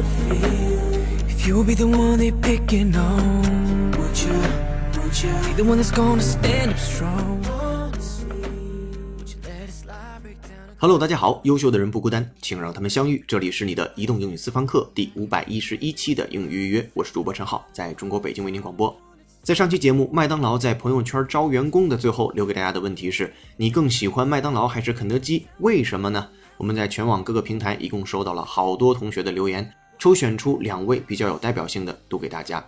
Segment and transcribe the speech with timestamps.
[0.00, 3.92] if you would be the one they picking on.
[3.92, 4.32] Would you?
[5.02, 7.42] Would you be the one that's gonna stand up strong?
[9.18, 10.76] Would you let us lie break down?
[10.78, 13.22] Hello，大家好，优秀的人不孤单，请让他们相遇。
[13.26, 18.94] 这里是你的移动英语私房课第五百一十一期的英语预约，我是主播陈浩，在中国北京为您广播。
[19.42, 25.46] 在上期节目，麦当劳在朋友圈招员工的最后留给大家的问题是：你更喜欢麦当劳还是肯德基？
[25.58, 26.28] 为什么呢？
[26.58, 32.64] 我们在全网各个平台一共收到了好多同学的留言，抽选出两位比较有代表性的读给大家。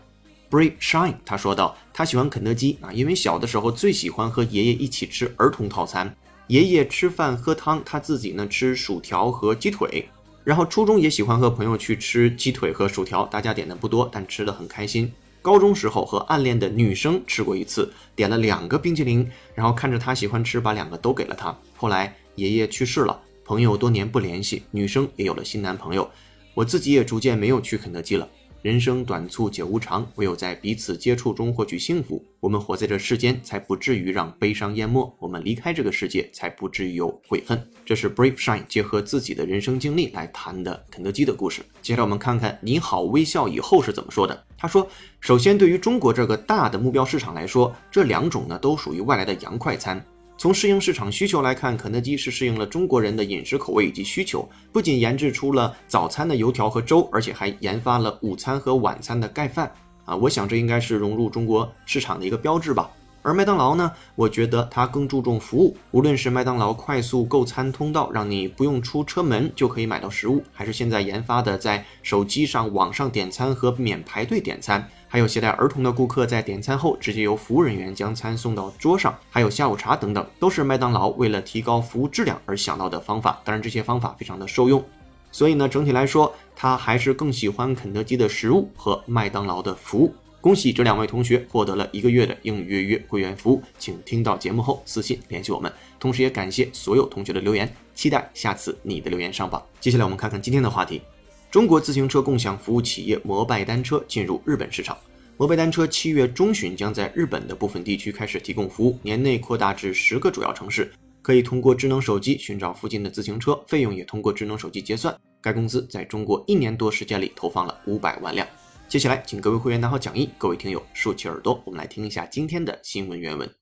[0.51, 6.15] Brave Shine 他说道，他喜欢肯德基啊，因为小的时候最喜欢和爷爷一起吃儿童套餐，
[6.49, 10.07] 爷爷吃饭喝汤，他自己呢吃薯条和鸡腿。
[10.45, 15.11] 然后初中也喜欢和朋友去吃鸡腿和薯条，大家点的不多，但吃的很开心。
[15.41, 21.57] 高中时候和暗恋的女生吃过一次，点了两个冰淇淋，然后看着她喜欢吃，把两个都给了她。
[21.79, 26.09] 后来爷爷去世了，朋友多年不联系，女生也有了新男朋友，
[26.55, 28.29] 我自己也逐渐没有去肯德基了。
[28.61, 32.25] 人生短促且无常，唯有在彼此接触中获取幸福。
[32.39, 37.61] 我们活在这世间，才不至于让悲伤淹没；我们离开这个世界，才不至于有悔恨。
[37.85, 41.61] 这是 Brave Shine 结合自己的人生经历来谈的肯德基的故事。
[41.83, 44.45] 接下来我们看看“你好，微笑”以后是怎么说的。
[44.57, 50.01] 他说：“首先，对于中国这个大的目标市场来说，这两种呢都属于外来的洋快餐。”
[50.43, 59.73] 从适应市场需求来看，肯德基是适应了中国人的饮食口味以及需求，不仅研制出了早餐的油条和粥，而且还研发了午餐和晚餐的盖饭。
[60.05, 62.91] 啊，我想这应该是融入中国市场的一个标志吧。
[63.23, 74.89] 而麦当劳呢，我觉得它更注重服务，无论是麦当劳快速购餐通道，让你不用出车门就可以买到食物，还是现在研发的在手机上网上点餐和免排队点餐。
[75.07, 83.39] 还有携带儿童的顾客在点餐后直接由服务人员将餐送到桌上，还有下午茶等等，都是麦当劳为了提高服务质量而想到的方法。
[83.45, 84.83] 当然，这些方法非常的受用。
[85.31, 90.15] 所以呢，整体来说，他还是更喜欢肯德基的食物和麦当劳的服务。
[90.43, 95.73] 恭喜这两位同学获得了一个月的英语约约会员服务，请听到节目后私信联系我们。
[96.01, 99.65] 同时也感谢所有同学的留言，期待下次你的留言上榜。
[99.81, 101.01] 接下来我们看看今天的话题。
[101.49, 104.99] 中国自行车共享服务企业摩拜单车进入日本市场。
[105.37, 110.91] 摩拜单车七月中旬将在日本的部分地区开始提供服务，年内扩大至十个主要城市。
[111.23, 115.17] 可以通过智能手机寻找附近的自行车，费用也通过智能手机结算。
[115.41, 118.45] 该公司在中国一年多时间里投放了五百万辆。
[118.92, 123.54] 接下来，请各位会员拿好讲义，各位听友竖起耳朵，我们来听一下今天的新闻原文。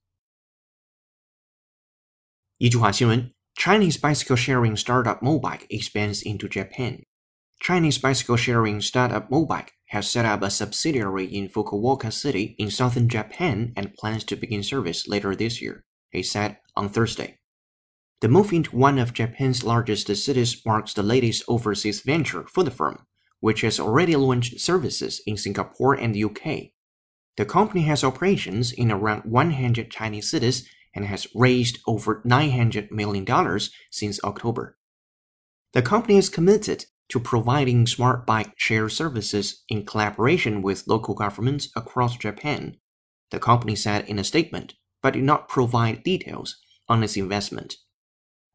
[2.57, 10.43] 一句话新闻：Chinese bicycle sharing startup Mobike expands into Japan。Chinese bicycle sharing startup Mobike has set up
[10.43, 15.61] a subsidiary in Fukuoka City in southern Japan and plans to begin service later this
[15.61, 17.39] year, he said on Thursday.
[18.21, 22.71] The move into one of Japan's largest cities marks the latest overseas venture for the
[22.71, 23.05] firm,
[23.40, 26.72] which has already launched services in Singapore and the UK.
[27.36, 33.26] The company has operations in around 100 Chinese cities and has raised over $900 million
[33.90, 34.76] since October.
[35.72, 41.68] The company is committed to providing smart bike share services in collaboration with local governments
[41.74, 42.76] across Japan,
[43.30, 46.56] the company said in a statement, but did not provide details
[46.88, 47.76] on its investment.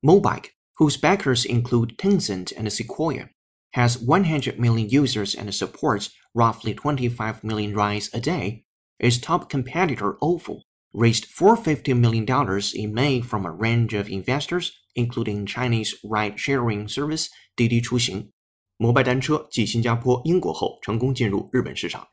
[0.06, 3.30] Mobike, whose backers include Tencent and Sequoia,
[3.75, 8.65] has 100 million users and supports roughly 25 million rides a day.
[8.99, 10.63] Its top competitor, Ofo,
[10.93, 12.27] raised $450 million
[12.75, 18.31] in May from a range of investors, including Chinese ride-sharing service Didi Chuxing
[18.77, 22.09] 摩拜单车继新加坡、英国后，成功进入日本市场。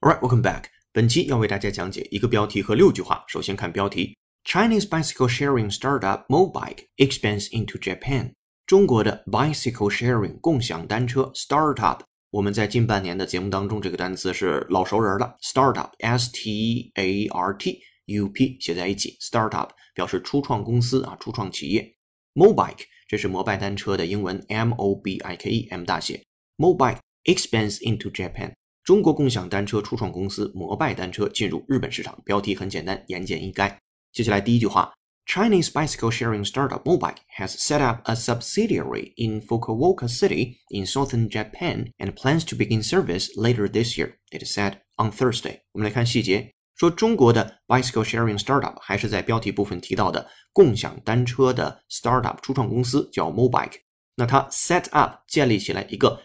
[0.00, 0.64] Alright, welcome back.
[0.92, 3.24] 本期要为大家讲解一个标题和六句话。
[3.28, 8.32] 首先看标题：Chinese bicycle sharing startup Mobike expands into Japan。
[8.66, 12.00] 中国的 bicycle sharing 共享单车 startup
[12.30, 15.36] 我们在近半年的节目当中，这个单词是老熟人了。
[15.40, 21.94] Startup，S T A R T U P 写在一起，Startup 表示初创公司啊，初创企业。
[22.34, 26.22] Mobike 这是摩拜单车的英文，M O B I K E，M 大写。
[26.58, 28.52] Mobike expands into Japan，
[28.84, 32.20] 中国共享单车初创公司摩拜单车进入日本市场。
[32.24, 33.76] 标题很简单，言简意赅。
[34.12, 34.92] 接下来第一句话。
[35.28, 41.90] Chinese bicycle sharing startup Mobike has set up a subsidiary in Fukuoka City in southern Japan
[41.98, 45.62] and plans to begin service later this year, it said on Thursday.
[45.72, 53.80] 我们来看细节，说中国的 bicycle sharing startup 还是在标题部分提到的共享单车的 startup 初创公司叫 Mobike。
[54.14, 56.22] 那它 set up 建立起来一个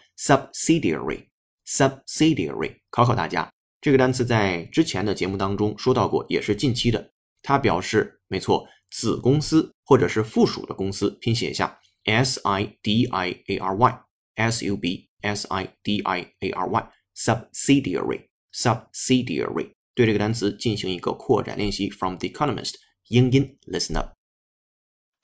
[1.67, 7.11] subsidiary，考考大家这个单词在之前的节目当中说到过，也是近期的。
[7.43, 13.99] 它表示没错，子公司或者是附属的公司，拼写一下 s i d i a r y
[14.35, 19.71] s u b s i d i a r y subsidiary subsidiary。
[19.93, 21.89] 对这个单词进行一个扩展练习。
[21.89, 22.75] From The Economist，
[23.07, 24.16] 英音，listen up。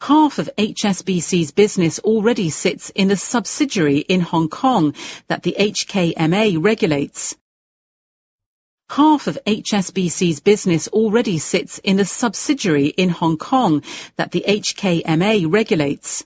[0.03, 4.95] Half of HSBC's business already sits in a subsidiary in Hong Kong
[5.27, 7.35] that the HKMA regulates.
[8.91, 13.83] Half of HSBC's business already sits in a subsidiary in Hong Kong
[14.17, 16.25] that the HKMA regulates.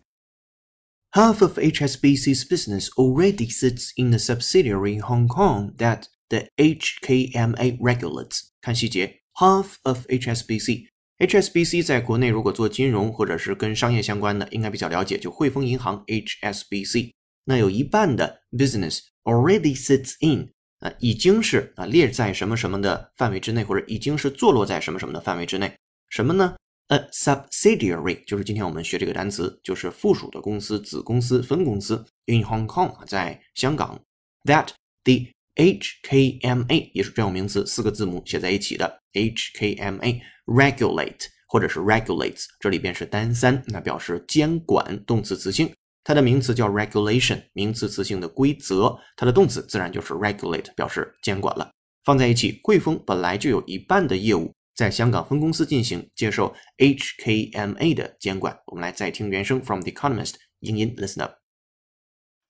[1.12, 7.78] Half of HSBC's business already sits in a subsidiary in Hong Kong that the HKMA
[7.80, 8.52] regulates.
[8.62, 10.86] 看细节，half of HSBC
[11.19, 17.11] HSBC 在国内如果做金融或者是跟商业相关的，应该比较了解，就汇丰银行 HSBC。
[17.45, 25.73] 那有一半的 business already sits in 啊，已经是啊列在什么什么的范围之内，或者已经是坐落在什么什么的范围之内。
[26.09, 26.55] 什么呢
[26.89, 32.05] ？A subsidiary 就是今天我们学这个单词，就是附属的公司、子公司、分公司。
[32.27, 33.99] In Hong Kong 在香港
[34.43, 34.67] ，that
[35.03, 45.73] the HKMA 也是专有名词，四个字母写在一起的 HKMA regulate 或者是 regulates，这里边是单三，那表示监管，动词词性。
[46.03, 51.69] 它的名词叫 regulation，名词词性的规则，它的动词自然就是 regulate，表示监管了。
[52.05, 58.57] 放在一起，汇丰本来就有一半的业务在香港分公司进行，接受 HKMA 的监管。
[58.67, 61.33] 我们来再听原声 from The Economist，英音 listen up。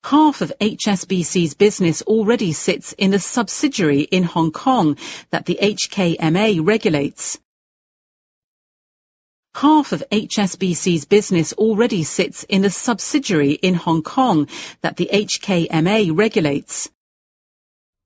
[0.07, 4.97] Half of HSBC's business already sits in a subsidiary in Hong Kong
[5.31, 7.39] that the HKMA regulates.
[9.55, 14.49] Half of HSBC's business already sits in a subsidiary in Hong Kong
[14.81, 16.89] that the HKMA regulates.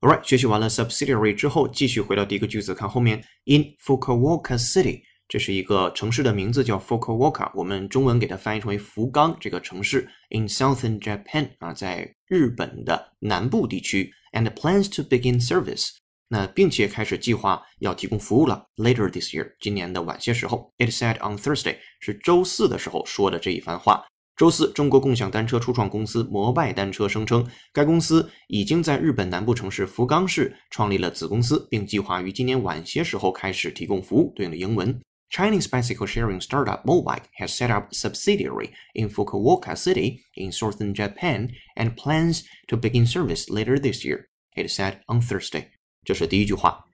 [0.02, 5.02] Alright，学习完了 subsidiary 之后，继续回到第一个句子，看后面 in Fukuoka City。
[5.31, 15.91] 这是一个城市的名字，叫 Fukuoka，我们中文给它翻译成为福冈这个城市，in southern Japan 啊，在日本的南部地区，and plans to begin service，
[16.27, 24.03] 那并且开始计划要提供服务了，later this year，今年的晚些时候，it said on Thursday 是周四的时候说的这一番话。
[24.35, 34.33] 周四，中国共享单车初创公司摩拜单车声称，该公司已经在日本南部城市福冈市创立了子公司，并计划于今年晚些时候开始提供服务。
[34.35, 34.99] 对应的英文。
[35.36, 41.52] Chinese bicycle sharing startup Mobike has set up a subsidiary in Fukuoka City in southern Japan
[41.76, 45.72] and plans to begin service later this year, it said on Thursday.
[46.04, 46.86] 这是第一句话。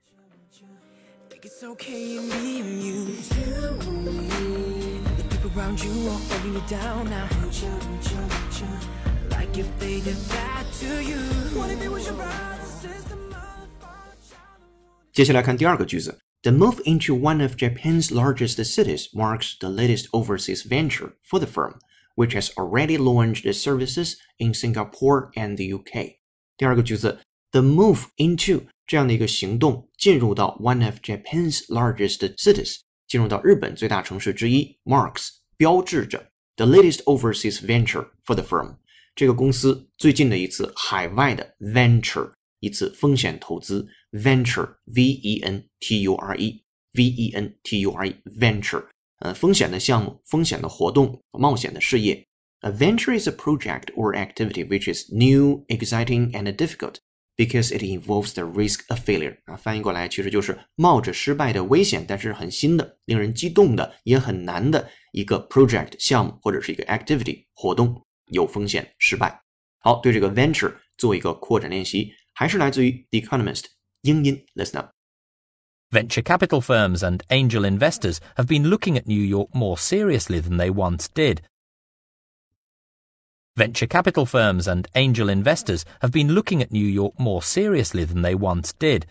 [15.13, 16.19] 接下来看第二个句子。
[16.43, 21.47] the move into one of Japan's largest cities marks the latest overseas venture for the
[21.47, 21.79] firm,
[22.17, 26.17] which has already launched services in Singapore and the UK.
[26.57, 27.21] 第二个句子，
[27.53, 38.43] the move into 这样的一个行动进入到 one of Japan's largest cities，进入到日本最大城市之一，marks 标志着 the latest overseas venture for the
[38.43, 38.77] firm。
[39.15, 48.08] 这个公司最近的一次海外的 venture，一次风险投资 Venture v e n t u r e v e n t u r
[48.08, 48.86] e venture
[49.20, 52.26] 呃风险的项目、风险的活动、冒险的事业。
[52.62, 56.96] A venture is a project or activity which is new, exciting, and difficult
[57.36, 59.38] because it involves the risk of failure。
[59.46, 69.40] 啊，翻译过来其实就是冒着失败的危险，但是很新的、令人激动的、也很难的一个 project 项目或者是一个 activity 活动，有风险、失败。
[69.80, 73.66] 好，对这个 venture 做一个扩展练习，还是来自于 Economist。
[74.07, 80.57] 英音，listen up。Venture capital firms and angel investors have been looking at New York more seriously than
[80.57, 81.43] they once did.
[83.55, 88.23] Venture capital firms and angel investors have been looking at New York more seriously than
[88.23, 89.05] they once did.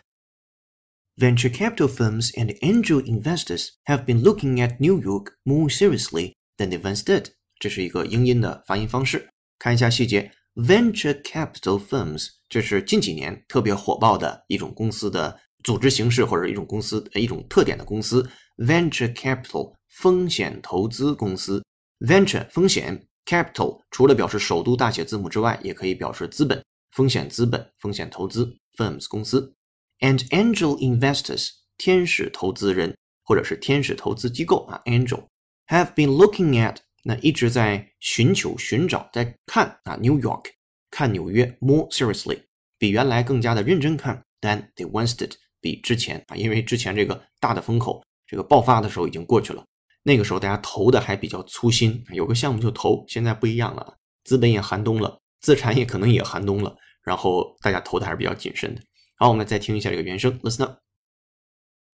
[1.16, 6.72] Venture capital firms and angel investors have been looking at New York more seriously than
[6.72, 7.30] they once did.
[7.60, 9.30] 这是一个英音的发音方式。
[9.60, 10.32] 看一下细节。
[10.57, 18.27] Venture capital firms 这是近几年特别火爆的一种公司的组织形式，或者一种公司一种特点的公司。
[18.57, 21.63] Venture capital 风险投资公司
[22.01, 29.55] ，venture 风险，capital 除了表示首都大写字母之外，也可以表示资本，风险资本，风险投资，firms 公司。
[30.01, 35.27] And angel investors 天使投资人或者是天使投资机构啊，angel
[35.67, 36.77] have been looking at
[37.09, 40.47] 那一直在寻求、寻找、在看啊，New York，
[40.91, 42.43] 看纽约，more seriously，
[42.79, 49.65] 比原来更加的认真看，than they once did，比之前啊，因为之前这个大的风口，这个爆发的时候已经过去了，
[50.03, 53.05] 那个时候大家投的还比较粗心，有个项目就投。
[53.07, 58.83] 现在不一样了，资本也寒冬了，资产也可能也寒冬了，然后大家投的还是比较谨慎的。
[59.15, 60.86] 好，我们再听一下这个原声，Listen up。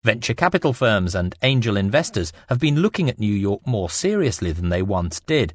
[0.04, 4.70] Venture capital firms and angel investors have been looking at New York more seriously than
[4.70, 5.54] they once did.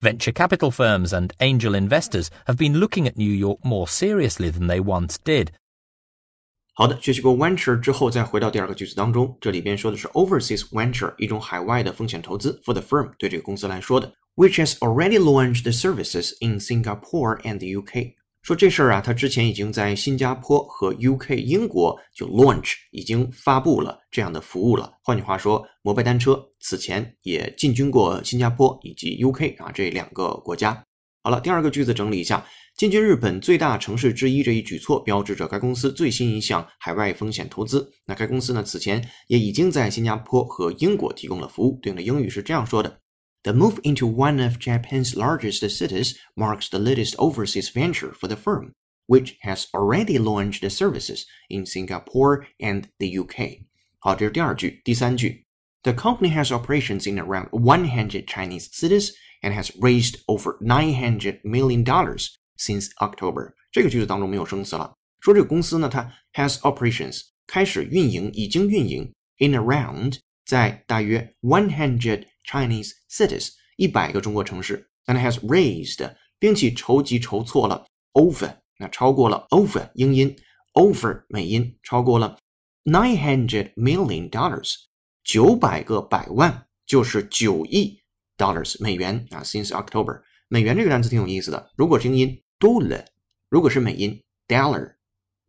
[0.00, 4.66] Venture capital firms and angel investors have been looking at New York more seriously than
[4.66, 5.52] they once did.
[6.74, 12.60] 好的，学习过 venture 之后，再回到第二个句子当中，这里边说的是 overseas venture，一种海外的风险投资。
[12.64, 18.14] For the firm，对这个公司来说的，which has already launched the services in Singapore and the UK。
[18.47, 24.89] 说这事儿啊，他之前已经在新加坡和 UK 英国就 launch 已经发布了这样的服务了。
[25.03, 30.81] 换句话说，摩拜单车此前也进军过新加坡以及 UK 啊这两个国家。
[31.21, 32.41] 好了，第二个句子整理一下，
[32.77, 37.91] 进军日本最大城市之一这一举措，标志着该公司最新一项海外风险投资。
[38.05, 41.77] 那该公司呢，此前也已经在新加坡和英国提供了服务。
[41.81, 42.97] 对应的英语是这样说的。
[43.46, 48.72] The move into one of Japan's largest cities marks the latest overseas venture for the firm,
[49.06, 53.64] which has already launched services in Singapore and the UK.
[53.98, 54.80] 好，这是第二句。
[54.84, 55.44] 第三句，
[55.82, 59.10] The company has operations in around 100 Chinese cities
[59.42, 63.54] and has raised over 900 million dollars since October。
[63.72, 78.57] 这个句子当中没有生词了，说这个公司呢，它 has operations 开始运营，已经运营 in around 在大约 one hundred Chinese cities 一百个中国城市，and has raised 并且筹集筹措了 over
[78.79, 80.35] 那超过了 over 英音
[80.73, 82.39] over 美音超过了
[82.85, 84.75] nine hundred million dollars
[85.23, 87.99] 九百个百万就是九亿
[88.37, 93.05] dollars 美元啊，since October 美元这个单词挺有意思的，如果是英音 dollar，
[93.49, 94.95] 如果是美音 dollar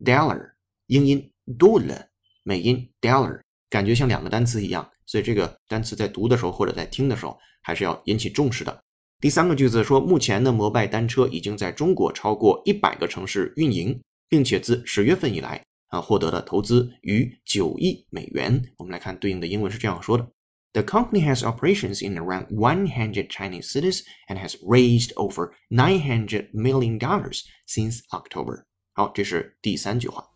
[0.00, 0.52] dollar
[0.86, 2.06] 英音 dollar
[2.42, 3.42] 美音 dollar。
[3.70, 8.82] 感觉像两个单词一样，所以这个单词在读的时候或者在听的时候还是要引起重视的。
[9.20, 18.62] 第三个句子说，目前的摩拜单车已经在中国超过一百个城市运营，并且自十月份以来啊获得了投资逾九亿美元。
[18.76, 20.24] 我们来看对应的英文是这样说的
[20.72, 27.42] ：The company has operations in around 100 Chinese cities and has raised over 900 million dollars
[27.66, 28.62] since October。
[28.92, 30.27] 好，这是第三句话。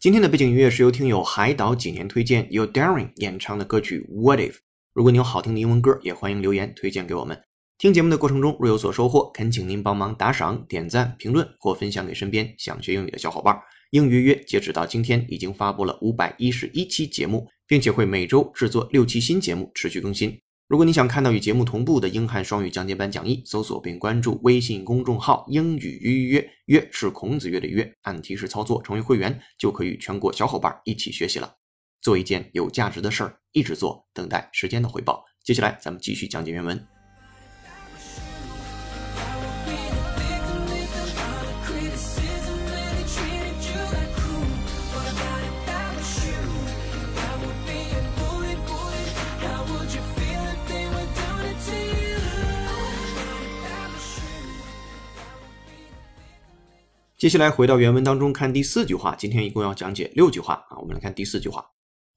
[0.00, 4.54] 今天的背景音乐是由听友海岛几年推荐，由 Daring 演唱的歌曲 What If。
[4.94, 7.38] 如果你有好听的英文歌，也欢迎留言推荐给我们。
[7.76, 13.54] 听节目的过程中若有所收获，恳请您帮忙打赏、点赞、评论或分享给身边想学英语的小伙伴。
[13.90, 20.40] 英语约截止到今天已经发布了五百一十一期节目，并且会每周制作六期新节目，持续更新。
[20.70, 31.52] 如果你想看到与节目同步的英汉双语讲解版讲义，搜索并关注微信公众号“英语约约约”，是孔子约的约，按提示操作成为会员，就可以与全国小伙伴一起学习了。
[32.00, 35.24] 做一件有价值的事儿，一直做，等待时间的回报。
[35.42, 36.99] 接下来咱们继续讲解原文。
[57.19, 60.77] 接下来回到原文当中看第四句话，今天一共要讲解六句话啊。
[60.79, 61.65] 我们来看第四句话：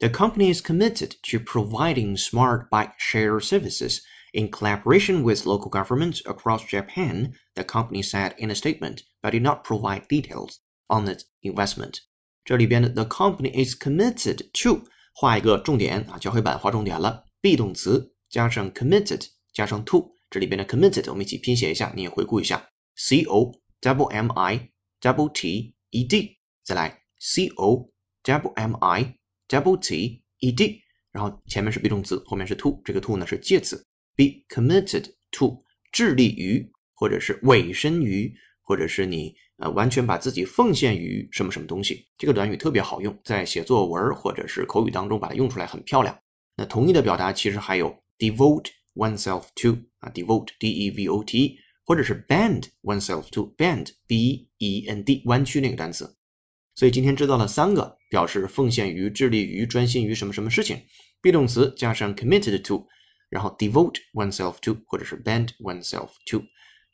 [0.01, 4.01] The company is committed to providing smart bike share services
[4.33, 7.33] in collaboration with local governments across Japan.
[7.55, 10.57] The company said in a statement, but did not provide details
[10.89, 11.99] on its investment.
[12.45, 14.83] 这里边的 the company is committed to
[15.15, 24.71] 画一个重点啊，教会版画重点了，be 动词加上 committed 加上 to，这里边的 committed 我们一起拼写一下，你也回顾一下，c o double m i。
[25.04, 27.92] Double T E D，再来 C O
[28.24, 29.14] double M I
[29.50, 30.82] double T E D，
[31.12, 46.18] 然后前面是 be 动词，后面是 to，这个 to 呢是介词，be committed to，致力于，或者是委身于，或者是你呃完全把自己奉献于什么什么东西，这个短语特别好用，在写作文或者是口语当中把它用出来很漂亮。
[46.56, 51.60] 那同义的表达其实还有 devote oneself to 啊，devote D E V O T。
[51.86, 56.16] 或者是 bend oneself to bend b e n d 弯曲那个单词，
[56.76, 60.82] 所以今天知道了三个表示奉献于、致力于、专心于什么什么事情
[61.22, 62.88] ，be 动词加上 committed to，
[63.30, 66.44] 然后 devote oneself to 或者是 bend oneself to。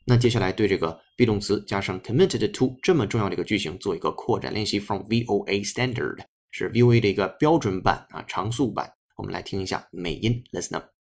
[0.06, 6.18] 那接下来对这个 be 动词加上 committed to 这么重要的一个句型做一个扩展练习，from VOA Standard
[6.50, 8.92] 是 VOA 的一个标准版啊，常速版。
[9.16, 10.99] 我们来听一下美音，listen up。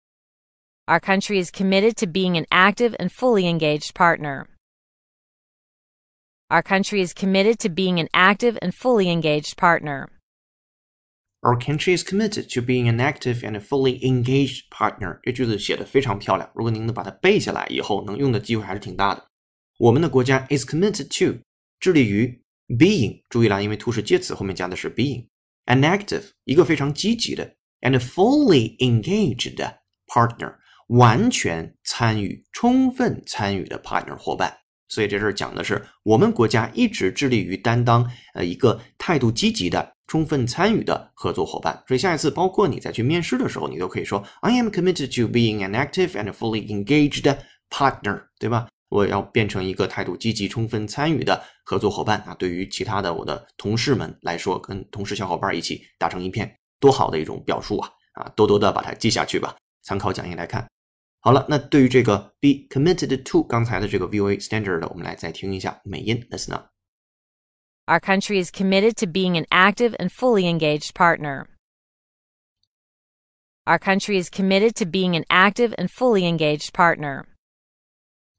[0.88, 4.48] Our country is committed to being an active and fully engaged partner.
[6.50, 10.09] Our country is committed to being an active and fully engaged partner.
[11.41, 15.19] Our country is committed to being an active and fully engaged partner。
[15.21, 19.25] 这句子写的非常漂亮，如果您能把它背下来，以后能用的机会还是挺大的。
[19.77, 21.39] 我们的国家 is committed to
[21.79, 29.55] 致力于 being，注意了，因为 to 是介词，后面加的是 being，an active 一个非常积极的 and fully engaged
[30.07, 30.55] partner，
[30.88, 34.52] 完全参与、充分参与的 partner 伙伴。
[34.88, 39.94] 所以这这儿讲的是我们国家一直致力于担当呃一个态度积极的。
[40.06, 47.34] 充分参与的合作伙伴，所以下一次包括你在去面试的时候，你都可以说 I am committed to being an active and fully engaged
[47.70, 48.68] partner，对吧？
[48.90, 52.36] 我要变成一个态度积极、充分参与的合作伙伴啊！
[52.38, 57.90] 对于其他的我的同事们来说，跟同事小伙伴一起打成一片，多好的一种表述啊！
[58.12, 60.68] 啊，多多的把它记下去吧，参考讲义来看。
[61.24, 70.09] 好了，那对于这个 be committed to 刚才的这个 VOA standard，我们来再听一下美音，listen up。Our country is committed to being an active and
[70.09, 71.48] fully engaged partner.
[73.65, 77.25] Our country is committed to being an active and fully engaged partner.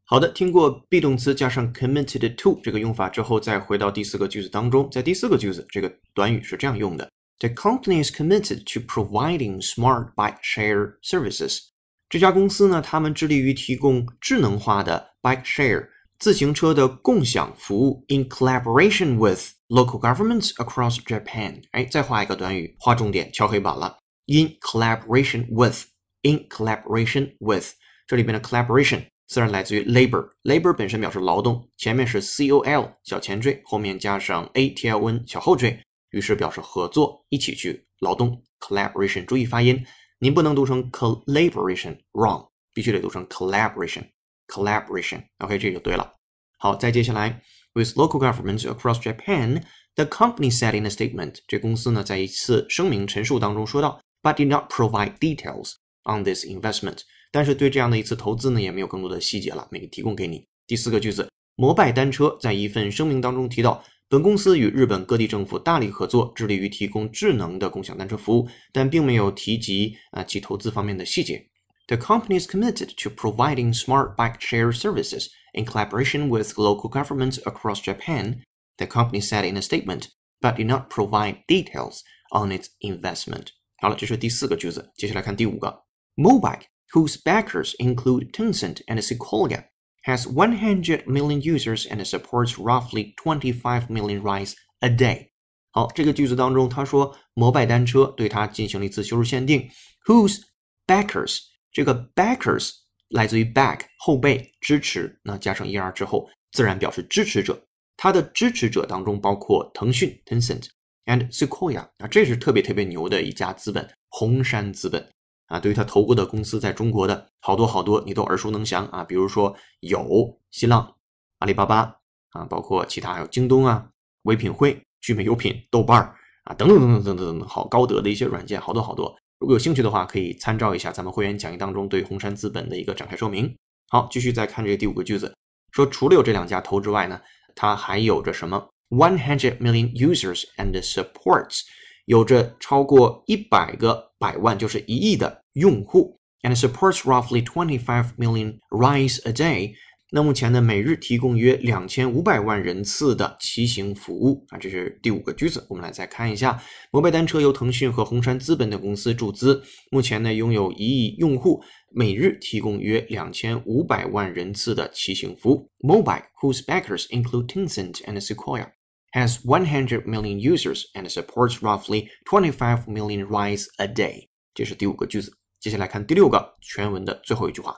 [0.04, 4.90] 好的，听过 be 动词加上 committed to 这个用法之后，再回到第四个句子当中。
[4.90, 11.68] 在第四个句子，这个短语是这样用的：The company is committed to providing smart bike share services。
[12.07, 15.87] 这家公司呢，他们致力于提供智能化的 bike share
[16.19, 21.63] 自行车的共享服务，in collaboration with local governments across Japan。
[21.71, 23.97] 哎，再画一个短语，画重点，敲黑板了。
[24.27, 27.73] in collaboration with，in collaboration with，
[28.07, 38.43] 这里边的 collaboration 自然来自于 labor，labor 本身表示劳动，前面是 c o l 小前缀，后面加上 a t l n 小后缀，于是表示合作，一起去劳动。
[38.59, 39.85] collaboration，注意发音，
[40.19, 44.03] 您不能读成 collaboration，wrong，必须得读成 collaboration。
[44.47, 46.13] collaboration，OK，、这就对了。
[46.57, 47.41] 好，再接下来
[47.73, 49.63] ，with local governments across Japan,
[49.95, 55.73] the company said in a statement，这公司呢在一次声明陈述当中说到，but did not provide details
[56.03, 56.99] on this investment。
[57.31, 60.47] 但是对这样的一次投资呢，也没有更多的细节了，没提供给你。
[60.67, 71.46] 第四个句子，摩拜单车在一份声明当中提到，本公司与日本各地政府大力合作，致力于提供智能的共享单车服务，但并没有提及啊其投资方面的细节。
[71.86, 77.80] The company is committed to providing smart bike share services in collaboration with local governments across
[77.80, 78.42] Japan,
[78.76, 80.08] the company said in a statement,
[80.40, 82.00] but did not provide details
[82.30, 83.48] on its investment.
[83.78, 84.92] 好了，这是第四个句子。
[84.96, 85.84] 接下来看第五个。
[86.16, 89.64] Mobike, whose backers include Tencent and Sequoia,
[90.05, 95.29] has 100 million users and supports roughly 25 million rides a day.
[95.71, 99.69] 好，这个句子当中，他说摩拜单车对它进行了一次修饰限定
[100.05, 100.39] ，whose
[100.87, 101.39] backers
[101.71, 102.71] 这个 backers
[103.09, 107.61] 来自于 back 后背支持，那加上 er 之后，自然表示支持者。
[107.97, 110.67] 它的支持者当中包括腾讯 Tencent
[111.05, 115.05] and Sequoia 啊，这是特别特别牛的一家资本，红杉资本
[115.47, 115.59] 啊。
[115.59, 119.03] 对于他投过的公司，在中国的好多好多，你都耳熟能详啊。
[119.03, 120.95] 比如说有新浪、
[121.39, 121.95] 阿里巴巴
[122.31, 123.89] 啊，包括其他还有京东啊、
[124.23, 129.15] 唯品会、聚美优品、豆瓣儿啊，等等等等等等等，好高德的一些软件，好多好多。
[129.39, 133.55] 如果有兴趣的话，可以参照一下咱们会员讲义当中对红杉资本的一个展开说明。
[133.89, 135.35] 好，继续再看这个第五个句子，
[135.71, 137.19] 说除了有这两家投之外呢，
[137.53, 141.61] 它还有着什么？One hundred million users and supports，
[142.05, 149.73] 有着超过一百个百万，就是一亿的用户，and supports roughly twenty five million rides a day。
[150.11, 155.65] 那目前呢，每日提供约两千五百万人次的骑行服务啊，这是第五个句子。
[155.67, 165.69] 我们来再看一下，摩拜单车由腾讯和红杉资本等公司注资，目前呢拥有一亿用户，每日提供约两千五百万人次的骑行服务。
[165.79, 168.67] Mobike, whose backers include Tencent and Sequoia,
[169.14, 174.28] has 100 million users and supports roughly 25 million rides a day。
[174.54, 175.32] 这是第五个句子。
[175.58, 177.76] 接下来看第六个全文的最后一句话。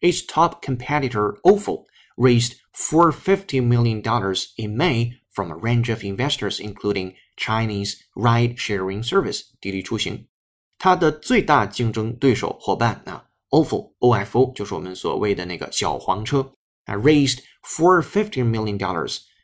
[0.00, 1.84] its top competitor Ofo
[2.16, 3.98] raised $450 million
[4.56, 10.26] in May from a range of investors, including Chinese ride-sharing service 滴滴出行。
[10.78, 16.52] 它的最大竞争对手伙伴啊，Ofo OFO 就是我们所谓的那个小黄车
[16.84, 18.78] 啊，raised $450 million，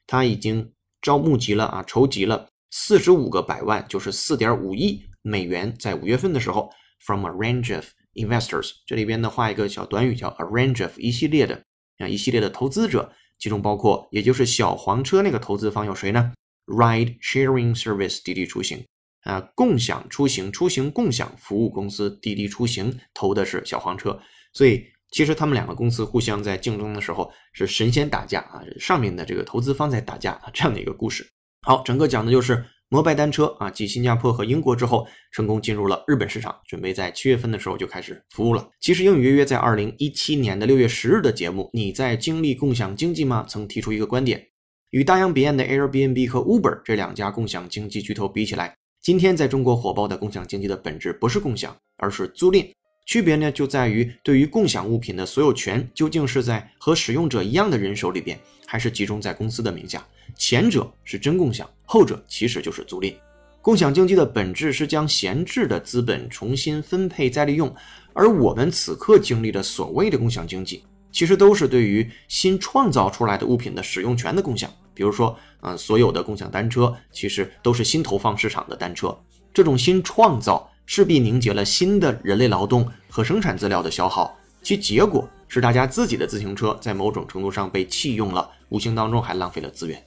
[0.06, 6.69] 它已经 招募集了啊，筹集了四十五个百万，就是四点五亿美元，在五月份的时候
[7.05, 11.63] ，from a range of investors，这里边呢画一个小短语叫 a range of 一系列的
[11.97, 16.31] 啊一系列的投资者，其中包括也就是小黄车那个投资方有谁呢
[16.65, 18.85] ？Ride Sharing Service 滴滴出行。
[19.23, 24.17] 啊，共享出行出行共享服务公司滴滴出行投的是小黄车，
[24.53, 31.27] 所以其实他们两个公司互相在竞争的时候是神仙打架啊，上面的这个投资方在打架啊，这样的一个故事。
[31.61, 38.67] 好，整个讲的就是摩拜单车啊，继新加坡和英国之后，成功进入了日本市场，准备在七月份的时候就开始服务了。
[38.79, 44.43] 其实英语约约在二零一七年的六月十日的节目《你在经历共享经济吗》曾提出一个观点，
[44.91, 52.71] 与大洋彼岸的 Airbnb 和 Uber 这两家共享经济巨头比起来，今天在中国火爆的共享经济的本质不是共享，而是租赁。
[53.09, 60.05] 区别呢，就在于对于共享物品的所有权究竟是在和使用者一样的人手里边，还是集中在公司的名下。
[60.35, 63.15] 前者是真共享，后者其实就是租赁。
[63.63, 67.75] 共享经济的本质是将闲置的资本重新分配再利用，
[68.13, 74.71] 而我们此刻经历的所谓的共享经济，其实都是对于新创造出来的物品的使用权的共享。
[74.93, 79.17] 比如说，嗯，所有的共享单车其实都是新投放市场的单车，
[79.51, 90.03] 这种新创造势必凝结了新的人类劳动和生产资料的消耗，其结果是大家自己的自行车在某种程度上被弃用了，无形当中还浪费了资源。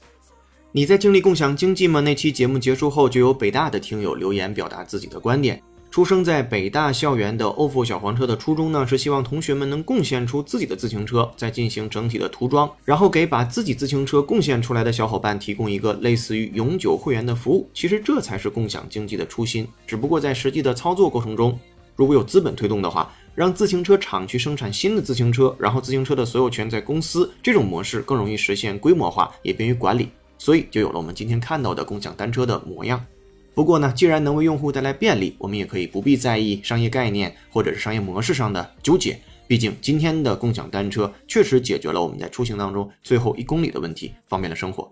[0.73, 2.01] 你在经历共享经济吗？
[2.01, 5.63] 那期节目结束后，就有北大的听友留言表达自己的观点。
[5.93, 17.69] 出生在北大校园的 ofo 小黄车的初衷呢，是希望同学们能贡献出自己的自行车，再进行整体的涂装，然后给把自己自行车贡献出来的小伙伴提供一个类似于永久会员的服务。
[17.75, 19.69] 其实这才是共享经济的初心。
[19.87, 21.61] 只不过在实际的操作过程中，
[21.95, 30.09] 如果有资本推动的话，让自行车厂去生产新的自行车，然后自行车的所有权在公司，这种模式更容易实现规模化，也便于管理。
[30.39, 33.05] 所以就有了我们今天看到的共享单车的模样。
[33.55, 39.19] 不过呢，既然能为用户带来便利，我们也可以不必在意商业概念或者是商业模式上的纠结。
[39.47, 44.91] 毕竟今天的共享单车确实解决了我们在出行当中最后一公里的问题，方便了生活。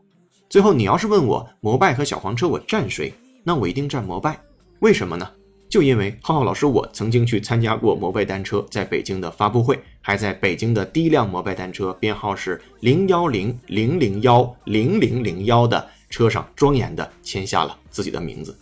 [0.51, 4.39] 最后，你要是问我摩拜和小黄车我站谁，那我一定站摩拜。
[4.81, 5.31] 为什么呢？
[5.71, 18.57] 就因为浩浩老师，我曾经去参加过摩拜单车在北京的发布会，还在北京的第一辆摩拜单车编号是零幺零零零幺零零零幺的车上庄严的签下了自己的名字。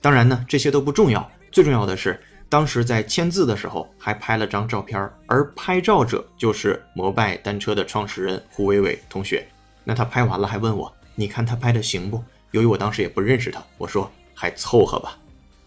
[0.00, 9.46] 当然呢，这些都不重要，最重要的是当时在签字的时候还拍了张照片，而拍照者就是摩拜单车的创始人胡伟伟同学。
[9.84, 12.22] 那他拍完了还问我，你看他拍的行不？
[12.50, 15.16] 由于我当时也不认识他，我说还凑合吧。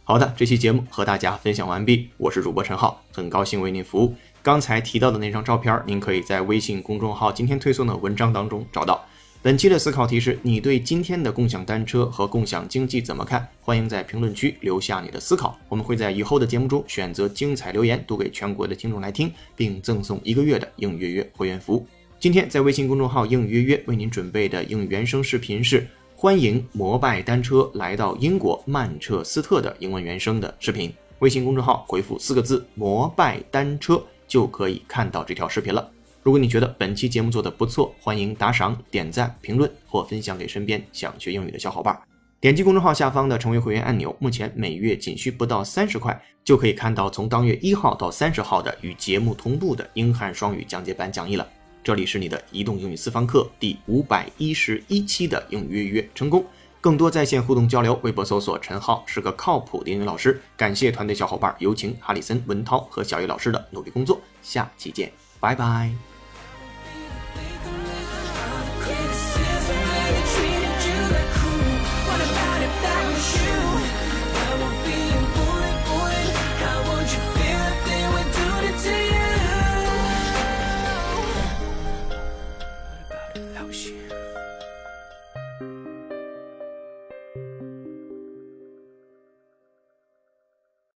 [0.03, 4.13] 好的，这期节目和大家分享完毕，我是主播陈浩，很高兴为您服务。
[4.43, 9.03] 刚才提到的那张照片，您可以在微信公众号今天推送的文章当中找到。
[9.45, 13.47] 本期的思考题是：你对今天的共享单车和共享经济怎么看？
[13.61, 21.85] 欢迎在评论区留下你的思考，我们会在以后的节目中选择精彩留言读给全国的听众来听，并赠送一个月的应约约会员服务。
[22.19, 25.87] 今天在微信公众号应约约为您准备的英语原声视频是。
[26.15, 30.91] 欢迎摩拜单车来到英国曼彻斯特的英文原声的视频。
[31.19, 35.91] 微信公众号回复四个字“摩拜单车”就可以看到这条视频了。
[36.25, 41.95] 如果你觉得本期节目做的不错，欢迎打赏、点赞、评论或分享给身边想学英语的小伙伴。
[42.41, 51.47] 点击公众号下方的成为会员按钮，目前每月仅需不到三十块，就可以看到从当月一号到三十号的与节目同步的英汉双语讲解版讲义了。
[51.83, 56.43] 这里是你的移动英语私房课第五百一十一期的英语约约成功。
[56.81, 60.41] 更多在线互动交流，微博搜索陈浩是个靠谱的英语老师。
[60.57, 64.19] 感谢团队小伙伴，有请哈里森、文涛和小叶老师的努力工作。
[64.41, 66.14] 下期见，拜拜。